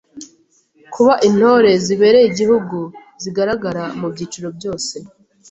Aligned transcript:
kuba 0.93 1.13
Intore 1.27 1.71
zibereye 1.85 2.25
Igihugu 2.31 2.77
zigaragara 3.23 3.83
mu 3.99 4.07
byiciro 4.13 4.47
byose 4.57 4.95